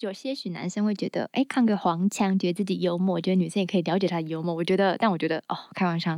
[0.00, 4.54] 有些许男生会觉得，哎，看个黄腔，觉得自己幽默，觉得女生也可以了解他的幽默。
[4.54, 6.16] 我觉得，但我觉得，哦，开玩笑，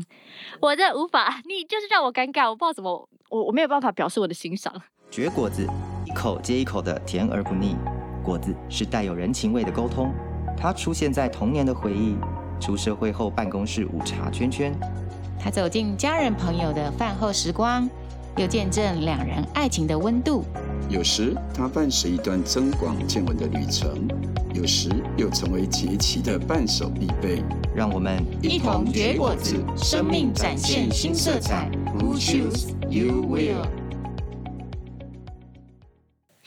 [0.60, 4.74] 我这无法，你就是让我尴尬，我不知道怎么，我我没有办法表示我的欣赏。
[5.10, 5.66] 绝果子，
[6.04, 7.74] 一口接一口的甜而不腻，
[8.22, 10.12] 果子是带有人情味的沟通。
[10.58, 12.16] 它出现在童年的回忆，
[12.60, 14.74] 出社会后办公室午茶圈圈，
[15.38, 17.88] 它走进家人朋友的饭后时光。
[18.40, 20.42] 又见证两人爱情的温度，
[20.88, 24.08] 有时它伴随一段增广见闻的旅程，
[24.54, 27.42] 有时又成为节气的伴手必备。
[27.74, 31.70] 让我们一同结果子，生命展现新色彩。
[31.98, 33.79] Who choose you will？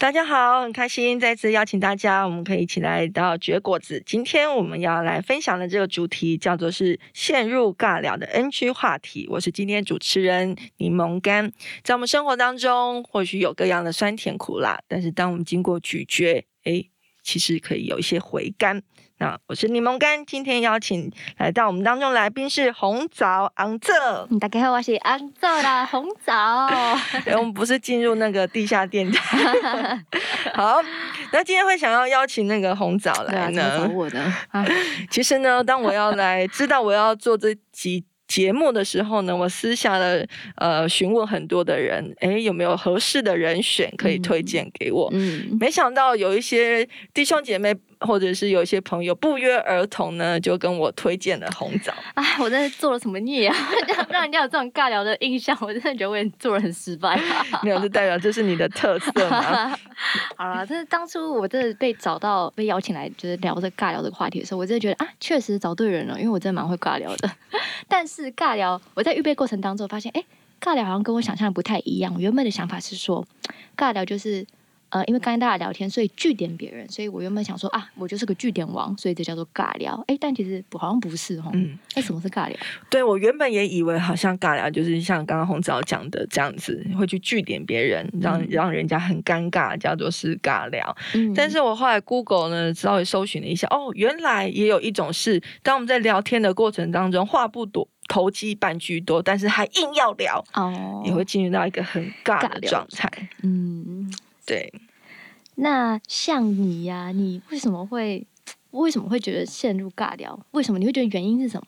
[0.04, 4.04] 大家好，很开心再次邀请大家，我们可以一起来到绝果子。
[4.06, 9.26] 今天我们要来分享的这个主题叫做是陷入尬聊的 NG 话题。
[9.30, 11.50] 我是今天主持人柠檬干。
[11.86, 16.90] 在我们生活当中，或许有各样的酸甜苦辣，但是当我们经过咀嚼，诶，
[17.24, 18.84] 其实可以有一些回甘。
[19.24, 23.94] 那我是柠檬干，今天邀请来到我们当中来宾是红枣红枣。
[24.38, 26.68] 大家好，我是 红枣啦， 红枣。
[27.38, 29.98] 我们不是进入那个地下电台。
[30.54, 30.76] 好，
[31.32, 33.88] 那今天会想要邀请那个红枣来呢？
[33.88, 34.22] 找我的。
[35.10, 38.04] 其实呢，当我要来知道我要做这集。
[38.26, 45.08] 节目的时候呢，我私下的呃询问很多的人，哎，有没有合适的人选可以推荐给我？
[45.14, 51.94] 嗯，没想到有一些弟兄姐妹或者是有一些朋友不约而同呢，就跟我推荐了红枣。
[52.14, 53.56] 哎，我真的做了什么孽啊？
[53.88, 57.20] 让让人家有这种尬聊的印象，我真的觉得我也做人很失败。
[57.64, 59.76] 没有，就代表这是你的特色嘛。
[60.36, 67.32] 好了，这是当初我真的被找到被邀请来就是聊这尬聊这个话题的时候，我真的觉得啊，确实找对人了，因为我真的蛮会尬聊的。
[67.88, 70.24] 但是尬聊，我在预备过程当中发现，哎，
[70.60, 72.14] 尬聊好像跟我想象的不太一样。
[72.16, 73.26] 我原本的想法是说，
[73.78, 74.46] 尬聊就是。
[74.94, 80.02] 呃，因为刚才大家聊天，所以据点别人，所以我原本想说啊，我就是个据点王，所以这叫做尬聊。
[80.06, 81.50] 哎，但其实好像不是哦。
[81.54, 82.56] 嗯，哎，什么是尬聊？
[82.92, 90.96] 对，我原本也以为好像尬聊就是像刚刚红枣讲的这样子，会去据点别人，让、嗯、让人家很尴尬，叫做是尬聊。
[91.16, 103.10] 嗯，但是我后来 Google 呢稍微搜寻了一下，哦，原来也有一种是，当我们在聊天的过程当中话不多，投机半居多，但是还硬要聊，哦，也会进入到一个很尬的状态。
[103.42, 104.14] 嗯。
[104.46, 104.74] 对，
[105.56, 108.26] 那像你呀、啊，你为什么会
[108.72, 110.40] 为什么会觉得陷入尬聊？
[110.52, 111.68] 为什么你会觉得原因是什么？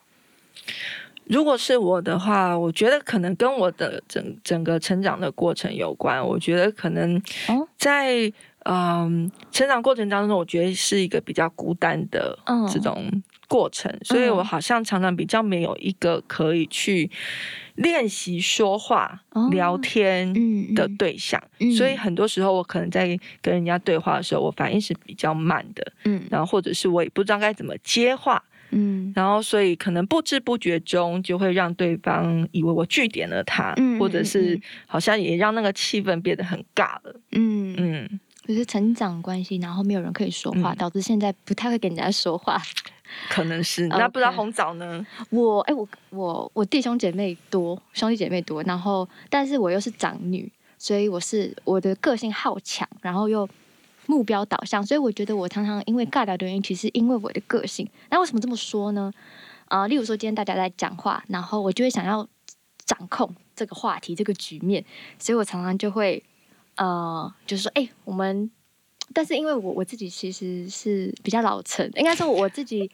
[1.25, 6.23] 如果是我的话，我觉得可能跟我的整整个成长的过程有关。
[6.23, 7.19] 我觉得可能
[7.77, 8.31] 在
[8.63, 12.37] 嗯成长过程当中，我觉得是一个比较孤单的
[12.71, 13.09] 这种
[13.55, 17.09] 过程，嗯、所以我好像常常比较没有一个可以去。
[17.75, 20.33] 练习说话、哦、聊天
[20.73, 21.69] 的对象，嗯。
[21.69, 23.05] 嗯、所以很多时候我可能在
[23.41, 37.75] 跟人家对话的时候，我反应是比较慢的，嗯，然后或者是我也不知道该怎么接话，嗯，然后所以可能不知不觉中就会让对方以为我据点了他，嗯、或者是好像也让那个气氛变得很尬了，嗯。
[37.77, 42.61] 嗯，就是成长关系，然后没有人可以说话，嗯、导致现在不太会跟人家说话。
[43.29, 45.05] 可能是， 那不知道红枣呢？
[45.29, 53.47] 我哎、欸，我我我弟兄姐妹多，兄弟姐妹多，然后但是我又是长女，所以我是我的个性好强，然后又
[54.07, 57.87] 目标导向，所以我觉得我常常因为尬聊的原因，其实因为我的个性。
[58.09, 59.11] 那为什么这么说呢？
[59.67, 62.27] 啊、呃，例如说今天大家在讲话，然后我就会想要
[62.85, 64.83] 掌控这个话题、这个局面，
[65.19, 66.21] 所以我常常就会
[66.75, 68.51] 呃，就是说，哎、欸，我们。
[69.13, 72.89] 但是因为我我自己其实是比较老成，应该说我自己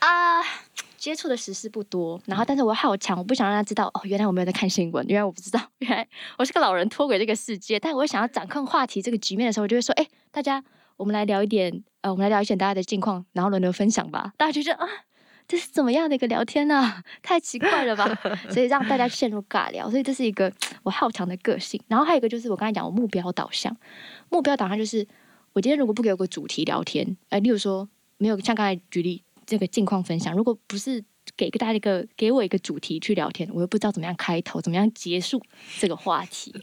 [0.00, 0.42] 啊
[0.96, 6.06] 接触的时事不多，然后但是我好强，我不想让他知道哦，原来我没有在看新闻，原来我不知道， 原来
[6.38, 7.78] 我是个老人脱轨这个世界。
[7.78, 10.62] 但我想要掌控话题这个局面的时候，我就会说，哎，大家
[10.96, 14.32] 我们来聊一点，呃，我们来聊一点大家的近况，然后轮流分享吧。
[14.36, 14.88] 大家就觉得啊，
[15.48, 18.06] 这是怎么样的一个聊天呢、 太奇怪了吧？
[18.50, 20.52] 所以让大家陷入尬聊，所以这是一个
[20.84, 21.80] 我好强的个性。
[21.88, 23.76] 然后还有一个就是我刚才讲我目标导向，
[24.28, 25.04] 目标导向就是。
[25.54, 31.02] 我今天如果不给我个主题聊天，哎，例如说没有像刚才举例这个近况分享，如果不是
[31.36, 35.42] 给大家一个给我一个主题去聊天，我又不知道怎么样开头，怎么样结束
[35.80, 36.54] 这个话题，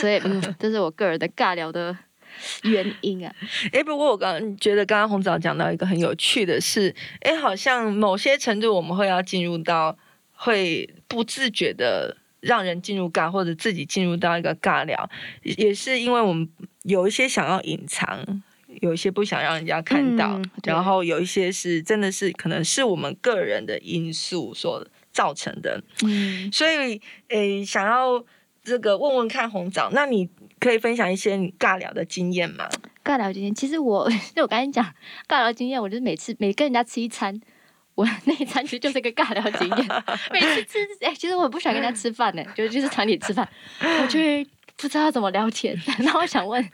[0.00, 1.96] 所以嗯，这是我个人的尬聊的
[2.64, 3.34] 原因啊。
[3.72, 9.96] 哎，不过我刚刚觉得刚刚红枣讲到一个很有趣的是，哎，好像某些程度我们会要进入到
[10.32, 15.08] 会不自觉的让人进入尬，或者自己进入到一个尬聊，
[15.42, 16.48] 也是因为我们。
[16.84, 18.42] 有一些想要隐藏，
[18.80, 25.82] 有一些不想让人家看到，嗯、然后有一些是真的是可能是我们个人的因素所造成的。
[26.02, 26.98] 嗯，所以
[27.28, 28.24] 诶，想要
[28.64, 30.30] 这个问问看红枣，那你
[30.60, 32.68] 可以分享一些你尬聊的经验吗？
[33.04, 34.84] 尬聊经验，其实我 就我刚才讲
[35.26, 37.40] 尬聊经验，我就是每次每跟人家吃一餐，
[37.94, 39.88] 我那一餐其实就是一个尬聊经验。
[40.32, 43.48] 每次吃，哎、欸，其实我不喜欢跟人家吃饭呢，就就是团体吃饭，
[43.80, 44.46] 我就会
[44.80, 45.76] 不知道怎么聊天。
[45.98, 46.64] 那我想问，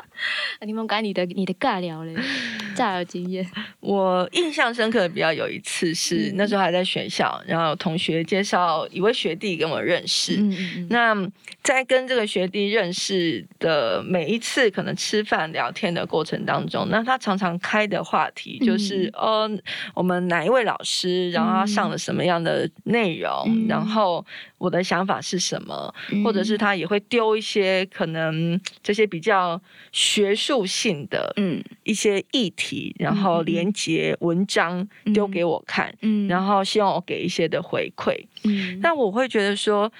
[0.66, 2.16] 你们讲你的你的尬聊嘞？
[2.74, 3.46] 尬聊经验，
[3.80, 10.36] 我印象深刻的比较有一次是、嗯、那时候还在学校，然后同学介绍一位学弟跟我认识。
[10.38, 11.30] 嗯嗯嗯，那
[11.62, 19.48] 在跟这个学弟认识的每一次可能吃饭聊天的过程当中，那他常常开的话题就是，哦、
[19.94, 24.24] 我们哪一位老师，然后他上了什么样的内容，嗯、然后
[24.56, 29.60] 我的想法是什么，嗯、或者是他也会丢一些可能这些比较
[29.90, 31.62] 学术性的嗯。
[31.82, 32.94] 一些议题。
[32.98, 39.92] 然后连接文章丢给我看，嗯，然后希望我给一些的回馈，嗯，但我会觉得说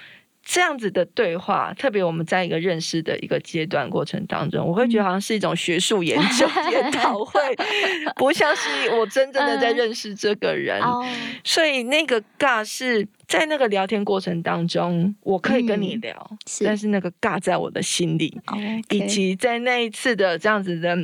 [0.45, 7.41] 这样子的对话，特别我们在一个认识的一个阶段过程当中，我会觉得好像是一种学术研究 研讨会，
[8.17, 10.81] 不像是我真正的在认识这个人，
[11.43, 16.31] 所以那个尬是在那个聊天过程当中，我可以跟你聊，
[16.65, 16.93] 但是。
[16.93, 18.39] 那个尬在我的心里，
[18.91, 20.95] 以及在那一次的这样子的。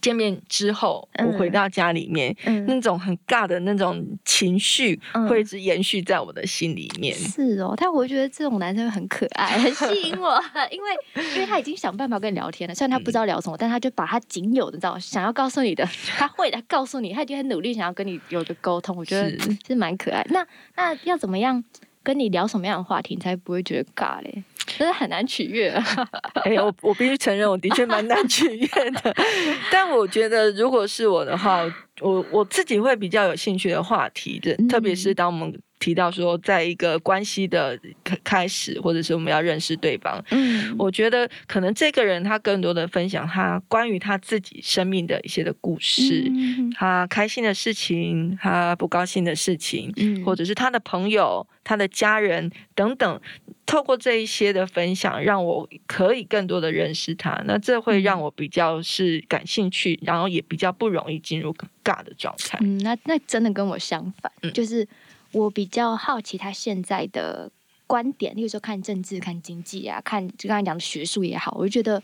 [0.00, 4.98] 见面之后，我回到家里面，嗯、那种很尬的那种情绪
[5.28, 7.16] 会一直延续在我的心里面。
[7.16, 10.90] 嗯、是哦，但我觉得这种男生很可爱， 很吸引我，因为
[11.34, 15.84] 因为他已经想办法跟你聊天了，虽然他不知道聊什么，嗯、但他就把他仅有的、知道想要告诉你的，
[16.16, 19.30] 他会来告诉你，他已经很努力想要跟你有个沟通，我觉得
[19.66, 20.24] 是蛮可爱。
[20.30, 21.62] 那那要怎么样
[22.04, 24.44] 跟你聊什么样的话题，你才不会觉得尬嘞？
[24.78, 25.70] 真的很难取悦。
[25.70, 29.14] 哎、欸，我我必须承认，我的确蛮难取悦的。
[29.72, 31.62] 但我觉得，如果是我的话，
[32.00, 35.58] 我我自己会比较有兴趣的话题的，特别是当我们。
[35.84, 37.78] 提到说，在一个关系的
[38.24, 53.20] 开始，或者是我们要认识对方，嗯，我觉得可能这个人他更多的分享他关于他自己生命的一些的故事，嗯，他开心的事情，他不高兴的事情，嗯，或者是他的朋友、他的家人等等，
[53.66, 61.54] 透过这一些的分享，让我可以更多的认识他，那这会让我比较是感兴趣，然后也比较不容易进入
[61.84, 62.58] 尬的状态。
[62.62, 64.88] 嗯，那那真的跟我相反，嗯，就是。
[65.34, 67.50] 我比较好奇他现在的
[67.86, 72.02] 观点，例如说看政治、看经济啊，看就刚才讲的学术也好，我就觉得，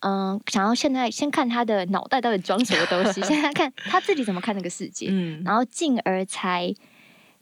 [0.00, 6.74] 嗯、呃，想要现在先看他的脑袋到底装什么东西， 现在看他自己怎么看那个世界，嗯，然后进而才。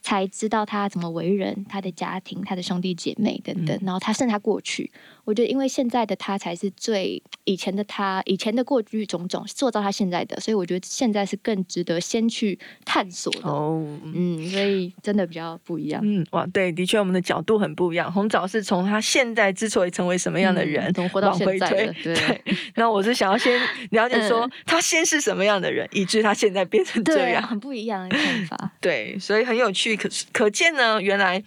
[0.02, 4.90] 才知道他怎么为人，他的家庭、他的兄弟姐妹等等，嗯、然后他甚至他过去，
[5.24, 13.48] 我觉得因为现在的他才是最以前的他，以前的过去种种塑造他现在的，所以我觉得现在是更值得先去探索的。
[13.48, 16.02] 哦，嗯，所以真的比较不一样。
[16.04, 18.12] 嗯，哇，对，的确我们的角度很不一样。
[18.12, 22.14] 红枣是从他现在之所以成为什么样的人，从、嗯、活到现在的，对。
[22.14, 22.42] 对，
[22.74, 23.60] 那我是想要先
[23.90, 28.72] 了解说他先是什么样的人，以致他现在变成这样，对，很不一样的看法。
[28.82, 29.91] 对，所以很有趣。
[29.96, 31.42] 可是可见呢，原来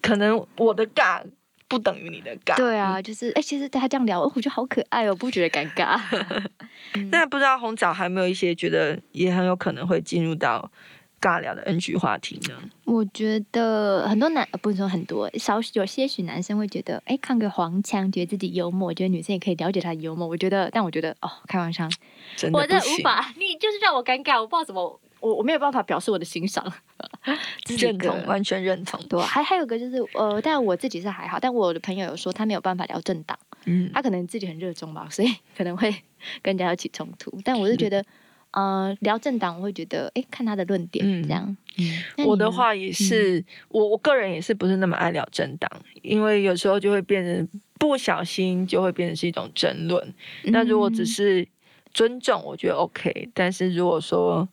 [0.00, 1.22] 可能我的尬
[1.68, 2.56] 不等于你的尬。
[2.56, 6.00] 对啊，就是哎、欸，其实他这样聊，我觉得好可爱哦，不觉得尴尬。
[7.10, 10.70] 那不知道红枣还没有一些觉得也很有可能会进入到
[11.20, 12.54] 尬聊的 NG 话题呢？
[12.84, 18.94] 我觉得很多男，不是说很多，少有些许男生会觉得，哎、欸，看个黄腔，觉得自己幽默。
[18.94, 20.28] 觉得女生也可以了解他的幽默。
[20.28, 21.88] 我觉得，但我觉得哦，开玩笑，
[22.36, 25.00] 真的我真的无法，你就是让我尴尬，我不知道怎么。
[25.20, 26.64] 我我没有办法表示我的欣赏，
[27.78, 29.00] 认同，完全认同。
[29.08, 35.90] 对，还还有个就是，呃，但我自己是还好，但我的朋友有说他没有办法聊政党，嗯，他可能自己很热衷吧，所以 可能会
[36.42, 37.38] 跟人家起冲突。
[37.44, 38.00] 但我是觉得，
[38.52, 41.56] 嗯、呃，聊政党我会觉得，哎，看他的论点这样。
[41.78, 45.70] 嗯，我的话也是，嗯、我我个人也是不是那么爱聊政党，
[46.02, 50.14] 因为有时候就会变成不小心就会变成是一种争论。
[50.44, 51.46] 那如果只是
[51.92, 54.48] 尊重，我觉得 OK，但是如果说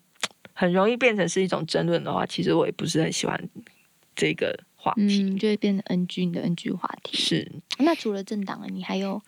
[0.53, 3.49] 很容易变成是一种争论的话，其实我也不是很喜欢
[4.15, 7.17] 这个话题，嗯、就会变成 NG 的 NG 话题。
[7.17, 9.21] 是，那除了政党，你还有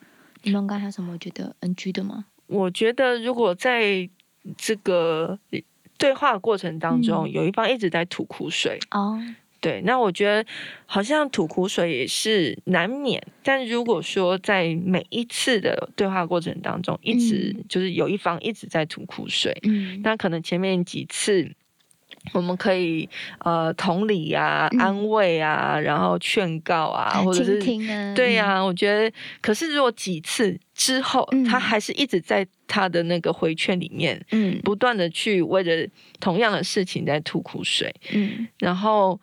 [0.44, 2.26] 你们刚才有什么觉得 NG 的吗？
[2.48, 4.08] 我觉得如果在
[4.56, 5.40] 这个
[5.98, 9.20] 对话的过程当中，嗯、有一方一直在吐苦水哦。
[9.66, 10.46] 对，那我觉得
[10.86, 21.52] 好像吐苦水也是难免，但如果说在每一次的对话过程当中，一直就是有一方一直在吐苦水，嗯，那可能前面几次
[22.34, 35.88] 我们可以呃同理啊、安慰啊，然后劝告啊，或者是听啊，对呀，我觉得，可是如果几次之后，他还是一直在他的那个回劝里面，嗯，不断的去为了
[36.20, 39.20] 同样的事情在吐苦水，嗯，然后。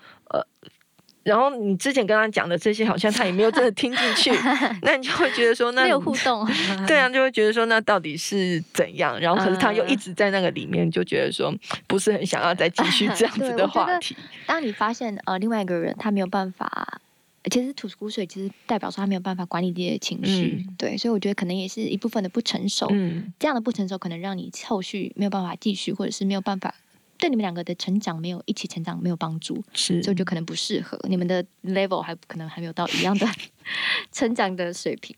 [1.24, 4.32] 然后你之前跟他讲的这些，好像他也没有真的听进去，
[4.82, 6.44] 那你就会觉得说，那没有互动，
[6.84, 9.16] 对啊，就会觉得说，那到底是怎样？
[9.20, 11.54] 然后可是他又一直在那个里面，就觉得说，
[11.86, 14.16] 不是很想要再继续这样子的话题。
[14.46, 17.00] 当你发现呃，另外一个人他没有办法，
[17.48, 22.88] 其实吐苦水，其实代表说他没有办法管理自己的情绪，嗯、对，所以我觉得可能也是一部分的不成熟。
[22.90, 26.74] 嗯，这样的不成熟可能让你后续没有办法继续，或者是没有办法。
[27.22, 30.98] 对你们两个的成长没有一起成长没有帮助，是，所以就可能不适合。
[31.04, 33.24] 你们的 level 还可能还没有到一样的
[34.10, 35.16] 成长的水平，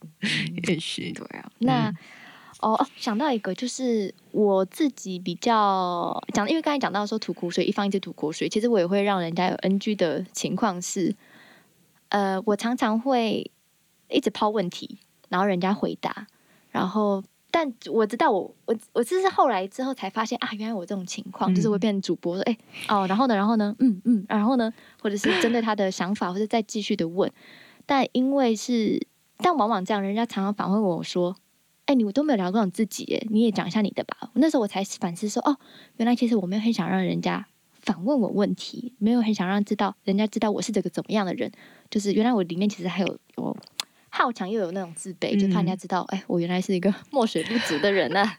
[0.68, 1.50] 也是对啊。
[1.60, 1.96] 那、嗯、
[2.60, 11.16] 哦，想到一个，就是我自己比较讲，因为刚才讲到说吐苦水，一方一直吐苦水，其实我也会让人家有 NG 的情况是，
[12.10, 13.50] 呃，我常常会
[14.10, 14.98] 一直抛问题，
[15.30, 16.26] 然后人家回答，
[16.70, 17.24] 然后。
[17.56, 22.58] 但我知道我，我我我这是后来之后才发现啊，原来我这种情况、嗯、就是会变主播说，哎
[22.88, 27.30] 哦，然后呢，然后呢，嗯嗯，然后呢，或者是针对他的想法，或者再继续的问。
[27.86, 29.06] 但因为是，
[29.36, 31.36] 但往往这样，人家常常反问我说，
[31.86, 34.30] 哎，你我都没有聊过你自己，哎，你也讲一下你的吧。
[34.32, 35.56] 那时候我才反思说，哦，
[35.98, 41.52] 原来其实我没有很想让人家反问我问题，没有很想让知道人家知道我是这个怎么样的人，
[41.88, 43.56] 就是原来我里面其实还有有。
[44.22, 48.38] 好强又有那种自卑，就怕人家知道，哎、嗯欸，我原来是一个 墨水不足的人呢、啊。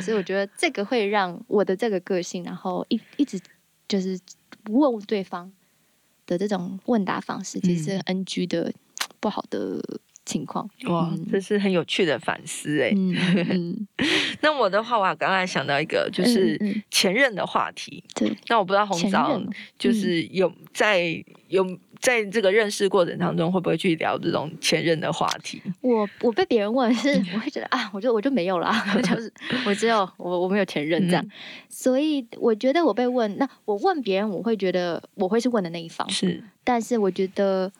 [0.00, 3.38] 所以我觉得这个会让我的这个个性，然后一一直
[3.86, 4.18] 就是
[4.62, 5.52] 不问对方
[6.26, 8.72] 的这种问答方式，其实是 NG 的
[9.20, 9.78] 不好的
[10.24, 10.68] 情况。
[10.88, 12.90] 哇，嗯、这是很有趣的反思哎。
[14.40, 16.58] 那我的话，我刚才想到一个，就是
[16.90, 18.02] 前任的话题。
[18.14, 19.38] 对、嗯，那我不知道红枣
[19.78, 21.78] 就是有在有。
[22.00, 25.60] 在这个认识过程当中，会不会去聊这种前任的话题？
[25.80, 29.32] 我我被别人问是，我会觉得啊，我就我就没有啦， 就是
[29.66, 31.30] 我只有我我没有前任这样，嗯、
[31.68, 37.70] 所以我觉得我被问，那我问别人，我会觉得我会是问的那一方，是，但是我觉得，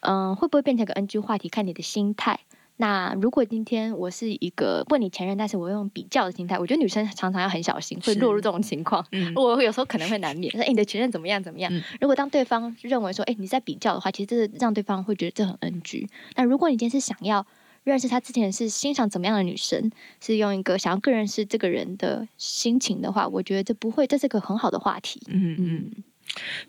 [0.00, 2.40] 嗯、呃，会不会变成个 NG 话题，看你的心态。
[2.80, 9.04] 那如果今天我是一个问你前任，但是我用比较的心态，我觉得女生常常要很小心，会落入这种情况。
[9.10, 11.74] 嗯、我有时候可能会难免说，哎、欸，你的前任怎么样怎么样？
[11.74, 16.08] 嗯、如果当对方认为说，哎、欸，你在比较的话，其实这是让对方会觉得这很 NG。
[16.36, 17.44] 那如果你今天是想要
[17.82, 25.20] 认识他之前是欣赏怎么样的女生，是用一个想要更认识这个人的心情的话，我觉得这不会，这是个很好的话题。
[25.26, 25.90] 嗯嗯，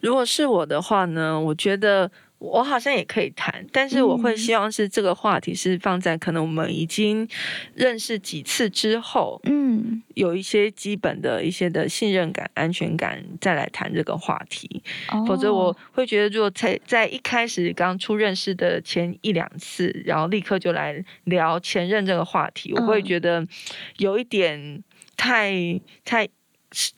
[0.02, 2.12] 如果是我的话呢，我觉得。
[2.40, 7.28] 我好像也可以谈，但是我会希望是这个话题是放在可能我们已经
[7.76, 14.82] 认识几次之后，嗯，有一些基本的一些的信任感、安全感，再来谈这个话题。
[15.12, 23.46] 哦、否则我会觉得，如果在在一开始刚初认识的前一两次，然后立刻就来聊前任这个话题，我会觉得
[23.98, 24.82] 有一点
[25.18, 25.54] 太
[26.06, 26.28] 太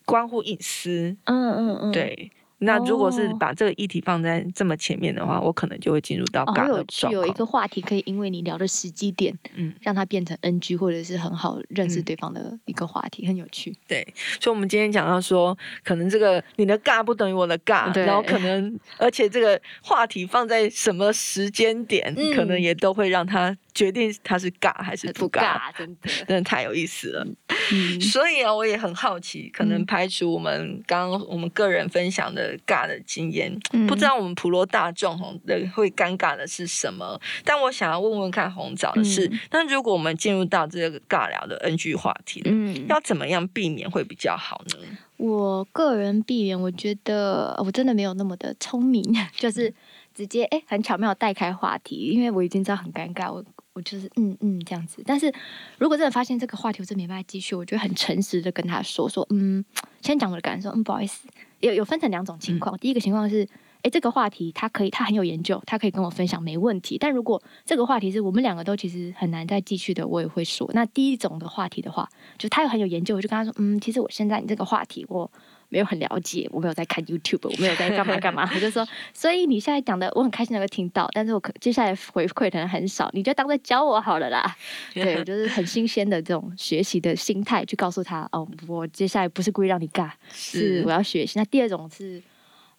[0.04, 1.16] 关乎隐私。
[1.24, 2.30] 嗯嗯嗯，对。
[2.62, 7.12] 那如果是把这个议题放在这么前面的话，我可能就会进入到尬的状况。
[7.12, 13.76] 有一个话题可以因为你聊的时机点，嗯，让它变成 NG 或者是很好认识对方的一个话题，嗯、很有趣。
[13.86, 14.06] 对，
[14.40, 23.56] 所以我们今天讲到说，可能这个你的尬不等于我的尬，然后可能而且这个话题放在什么时间点，嗯、可能也都会让他。
[23.74, 27.26] 决定他是尬还是不尬，真的 真的太有意思了。
[27.72, 37.18] 嗯、所以啊，我也很好奇，可能排除我们刚刚我们个人分享的尬的经验，嗯、不知道我们普罗大众的会尴尬的是什么。
[37.44, 44.98] 但我想要问问看红枣的是，那、嗯、如果我们进入到这个尬聊的 NG 话题，嗯，要怎么样避免会比较好呢？
[45.16, 49.02] 我个人避免，我觉得我真的没有那么的聪明，
[49.34, 49.72] 就是
[50.12, 53.42] 直接哎、欸、很巧妙带开话题，因为我已经知道很尴尬，我。
[53.74, 55.32] 我就是嗯嗯这样子，但是
[55.78, 59.64] 如果真的发现这个话题我真没办法继续，我就很诚实的跟他说说，嗯，
[60.00, 61.26] 先讲我的感受，嗯，不好意思，
[61.60, 63.48] 有有分成两种情况，嗯、第一个情况是，
[63.82, 70.70] 哎，这个话题他可以，他很有研究，他可以跟我分享没问题，但如果这个话题是我们两个都其实很难再继续的，我也会说。
[70.74, 75.30] 那第一种的话题的话，就他又很有研究，我就跟他说，嗯，其实我现在你这个话题我。
[75.72, 84.54] 没有很了解，我没有在看 YouTube，我没有在干嘛 干嘛，我就说，所以你现在讲的我很开心能够听到，但是我可接下来回馈可能很少，你就当在教我好了啦。
[84.92, 91.38] 对，我就是很新鲜的这种学习的心态去告诉他，哦，我接下来不是故意让你尬，是，是我要学习。
[91.38, 92.22] 那第二种是，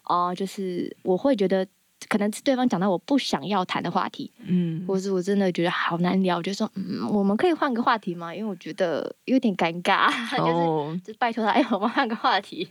[0.03, 1.65] 哦，就是我会觉得。
[2.07, 8.33] 可能是对方讲到我不想要谈的话题，嗯，或是我真的觉得好难聊，我就说，嗯，我们可以换个话题吗？
[8.33, 10.07] 因为我觉得有点尴尬，
[10.41, 12.67] 哦、就是就拜托他，哎，我们换个话题，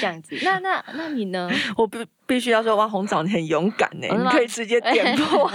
[0.00, 0.36] 这样子。
[0.42, 1.48] 那那那你呢？
[1.76, 1.98] 我比
[2.28, 5.50] 必须要说，哇，红枣你很勇敢呢，你可以直接点破，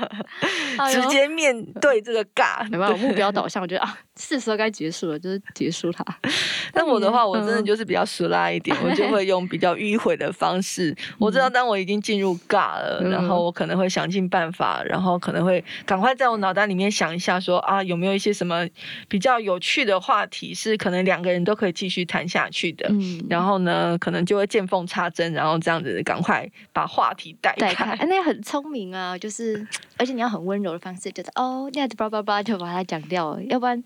[0.90, 3.62] 直接面对这个尬，有没有目标导向？
[3.62, 6.02] 我觉得啊，是时候该结束了，就是结束它。
[6.72, 10.96] 但我的话，我真的就是比较俗辣一点，我就 会用比较迂回的方式。
[11.18, 18.66] 我知道，当我已经进入尬了，然后我可能会想尽办法，然后可能会赶快在我脑袋里面想一下，说啊，有没有一些什么
[19.06, 22.86] 比较有趣的话题，是可能两个人都可以继续谈下去的。
[22.88, 26.02] 嗯然后呢，可能就会见缝插针，然后这样子。
[26.06, 33.82] 赶快把话题带开，哎，那个很聪明啊，就是而且你要很温柔的方式，就是哦，那样子叭叭叭就把它讲掉了，要不然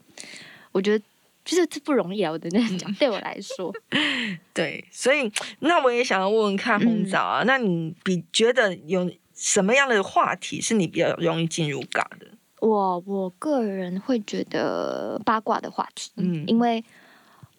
[0.70, 1.02] 我觉得
[1.42, 3.74] 就是这不容易啊，我的那样讲， 对我来说，
[4.52, 12.26] 对，所以那我也想要问问看红枣啊，嗯、那你比觉得有什么样的话题是你比较容易进入尬的？
[12.60, 16.84] 我我个人会觉得八卦的话题，嗯，因为。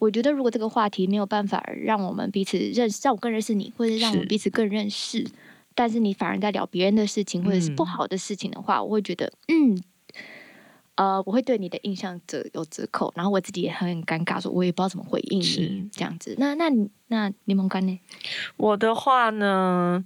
[0.01, 5.27] 我觉得，如果这个话题没有办法让我们彼此认识，让我更认识你，或者让我们彼此更认识，是
[5.75, 9.79] 但是你反而在聊别人的事情，或者是不好的事情的话，嗯、我会觉得，嗯，
[10.95, 16.33] 呃，我会对你的印象折有折扣，然后我自己也很尴尬，说我也不知道怎么回应你这样子。
[16.39, 16.71] 那那
[17.09, 17.99] 那柠檬干呢？
[18.57, 20.03] 我的话呢，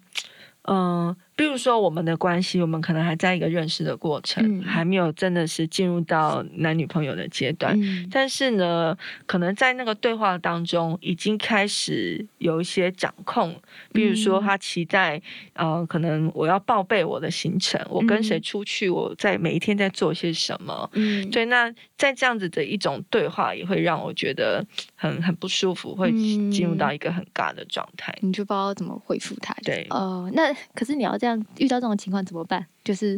[0.64, 1.18] 嗯、呃。
[1.38, 7.78] 比如说，我们的关系，我们可能还在一个认识的过程，嗯、还没有真的是进入到男女朋友的阶段。
[7.78, 13.54] 嗯、但是呢，可能在那个对话当中，已经开始有一些掌控。
[13.92, 15.22] 比如说，他期待，
[15.56, 20.90] 嗯、呃，可能我要报备我的行程，我跟谁出去，我在每一天在做些什么。
[20.94, 21.44] 嗯，对。
[21.48, 24.66] 那在这样子的一种对话，也会让我觉得
[24.96, 26.14] 很很不舒服，会
[26.50, 28.18] 进入到一个很尬的状态。
[28.22, 29.54] 你就不知道怎么回复他。
[29.64, 29.86] 对。
[29.90, 31.25] 哦、呃，那可是你要在。
[31.26, 32.64] 这样遇到这种情况怎么办？
[32.84, 33.18] 就是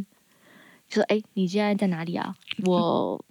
[0.87, 2.33] 就说，哎、欸，你现在在哪里啊？
[2.65, 3.21] 我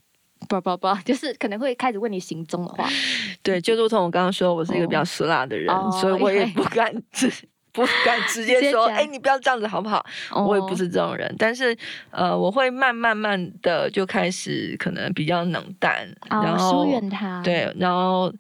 [0.47, 2.87] 不不不，就是可能会开始问你行踪的话。
[3.43, 7.33] 对，就如同我刚刚说，我是一个比较死辣的人，哦、所以我也不敢直
[7.73, 10.05] 不敢直接说，哎、欸，你不要这样子好不好？
[10.31, 11.75] 哦、我也不是这种人，但是
[12.11, 17.41] 呃，我会慢慢慢的就开始可能比较冷淡，哦、然后疏远他。
[17.43, 18.31] 对，然后。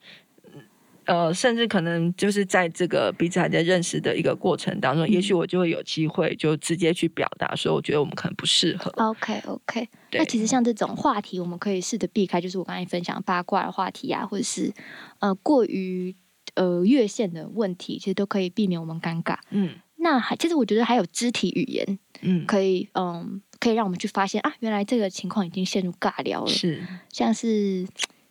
[1.06, 8.90] 呃，甚至可能就是在这个彼此还在认识的一个过程当中，嗯、也许我就会有机会就直接去表达说，我觉得我们可能不适合。
[8.96, 14.72] OK OK，那其实像这种话题，我们可以试着避开，就是我刚才分享八卦的话题啊，或者是
[15.20, 16.14] 呃过于
[16.54, 19.38] 呃越线的问题，其实都可以避免我们尴尬。
[19.50, 27.86] 嗯，那还其实我觉得还有肢体语言，嗯，可以嗯可以让我们去发现啊，原来这个情况已经陷入尬聊了，是像是。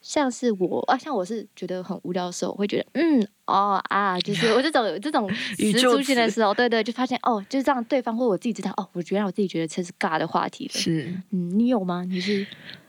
[0.08, 10.74] 像是我啊，像我是觉得很无聊的时候，我会觉得嗯哦啊，就是我这种这种词出现的时候，对对，就发现哦，就是让对方或我自己知道哦，我原来我自己觉得这是尬的话题了。
[10.80, 12.04] 是，嗯，你有吗？
[12.08, 12.46] 你是？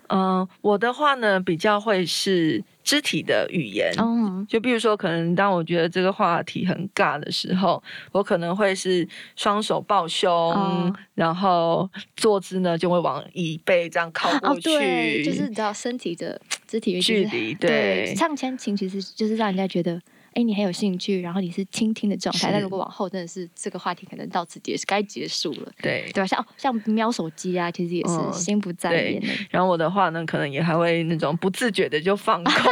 [0.08, 3.92] 嗯、呃，我的话呢，比较会是肢体的语言。
[3.98, 20.00] 嗯，就比如说，可能当我觉得这个话题很尬的时候，我可能会是双手抱胸，嗯、然后坐姿呢就会往椅背这样靠过去，就是你知道身体的肢体距离，对，对，上前倾其实就是让人家觉得。
[20.36, 22.50] 哎，你很有兴趣，然后你是倾听的状态。
[22.52, 25.72] 但如果往后真的是这个话题，可能到此结束，该结束了。
[25.80, 26.26] 对对吧？
[26.26, 29.26] 像像瞄手机啊，其实也是心不在焉的。
[29.50, 32.52] 然后我的话呢，可能也还会那种不自觉的就放空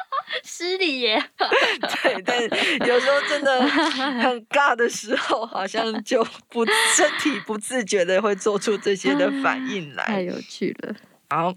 [0.44, 1.22] 失礼耶。
[1.36, 2.40] 对，但
[2.88, 6.64] 有时候真的很 尬的时候，好像就不
[6.96, 10.04] 身体不自觉的会做出这些的反应来。
[10.06, 10.96] 太有趣了。
[11.36, 11.54] 好。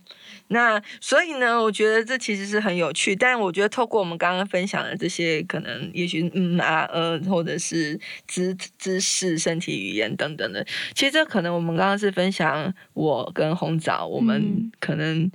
[0.49, 15.31] 那所以呢，我觉得这其实是很有趣，但我觉得透过我们刚刚分享的这些，可能也许嗯啊呃，或者是姿姿势、身体语言等等的，其实这可能我们刚刚是分享我跟红枣，我们可能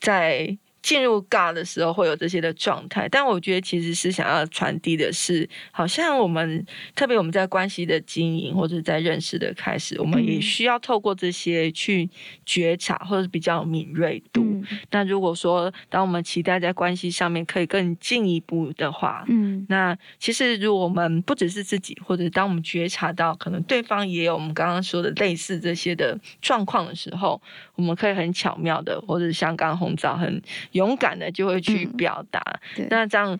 [0.00, 0.58] 在。
[0.80, 6.64] 进入尬的时候会有这些的状态，但我觉得其实是想要传递的是，好像我们
[6.94, 12.08] 特别我们在关系的经营或者在认识的开始，我们也需要透过这些去
[12.46, 14.42] 觉察或者是比较敏锐度。
[14.44, 27.42] 嗯、那如果说当我们期待在关系上面可以更进一步的话，嗯，那其实如果我们不只是自己，或者当我们觉察到可能对方也有我们刚刚说的类似这些的状况的时候，
[27.74, 30.40] 我们可以很巧妙的，或者像刚刚红枣很。
[30.72, 32.42] 勇敢的就会去表达，
[32.78, 33.38] 嗯、那这样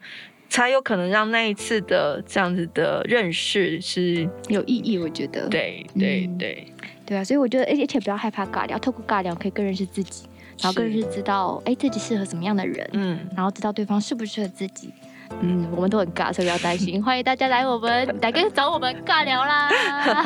[0.49, 4.99] 才有可能让那一次的这样子的认识是有意义。
[4.99, 6.67] 我觉得，对对对。
[7.05, 10.27] 对啊，所以我觉得，而且不要害怕尬聊，透过尬聊可以更认识自己，
[10.61, 14.93] 然后更认识知道，哎，自己适合什么样的人，嗯，然后知道对方适不适合自己，
[15.41, 17.03] 嗯，我们都很尬，所以不要担心。
[17.05, 19.71] 欢迎大家来我们，来跟找我们尬聊啦。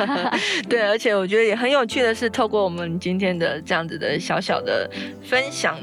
[0.67, 4.89] 对，而且我觉得也很有趣的是，透过我们今天的这样子的小小的
[5.23, 5.77] 分享，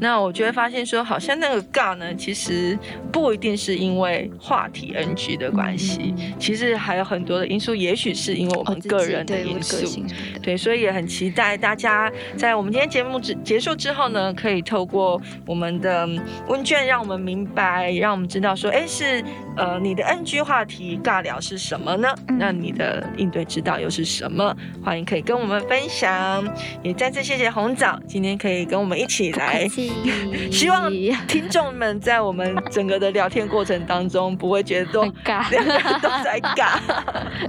[0.00, 2.76] 那我就会发现说，好像那个尬呢，其实
[3.12, 9.76] 不一定是因为话题 NG 的关系，嗯、其实还有很多的因素，也许是因为我们个人的因素。
[9.76, 10.04] 哦、
[10.34, 16.08] 对，对，所以也很期待大家在我们今天节目之结束之后呢，可以透过我们的
[16.48, 19.24] 问卷，让我们明白，让我们知道说，哎，是
[19.56, 22.08] 呃，你的 NG 话题尬聊是什么呢？
[22.28, 24.54] 嗯、那你的应对之道又是什么？
[24.84, 26.44] 欢迎可以跟我们分享。
[26.82, 29.66] 也再次谢谢红枣今天可以跟我们一起来。
[30.50, 30.88] 希望
[31.26, 35.42] 听众们在我们整个的聊天过程当中不会觉得都尬，
[36.00, 36.78] 都在尬。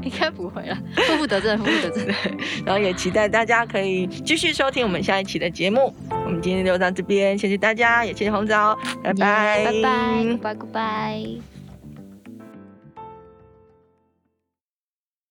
[0.02, 2.08] 应该不会了，负负得正，负负得正。
[2.66, 5.94] 然后也期待大家可以继续收听我们下一期的节目。
[6.26, 11.53] 我们今天就到这边，谢谢大家，也谢谢红枣，拜拜，拜拜，拜拜，拜拜。